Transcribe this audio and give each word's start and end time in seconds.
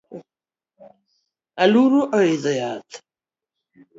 Aluru 1.63 1.99
oidho 2.19 2.51
yath 2.59 2.93